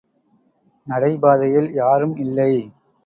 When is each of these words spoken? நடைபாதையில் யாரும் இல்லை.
நடைபாதையில் 0.87 1.69
யாரும் 1.73 2.15
இல்லை. 2.17 2.51